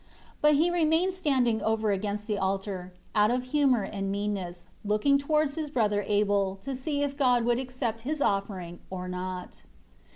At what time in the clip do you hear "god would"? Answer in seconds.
7.15-7.59